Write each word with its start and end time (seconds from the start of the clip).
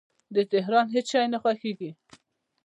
د 0.35 0.37
تهران 0.51 0.87
هیڅ 0.95 1.07
شی 1.13 1.25
نه 1.33 1.37
خوښیږي 1.43 1.91